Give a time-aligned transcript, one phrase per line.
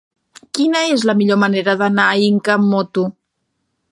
[0.57, 3.07] Quina és la millor manera d'anar a Inca amb moto?